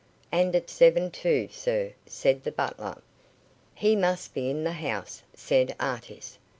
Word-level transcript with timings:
"And 0.31 0.55
at 0.55 0.67
seven 0.67 1.11
too, 1.11 1.47
sir," 1.51 1.91
said 2.07 2.43
the 2.43 2.51
butler. 2.51 3.03
"He 3.75 3.95
must 3.95 4.33
be 4.33 4.49
in 4.49 4.63
the 4.63 4.71
house," 4.71 5.21
said 5.35 5.75
Artis. 5.79 6.39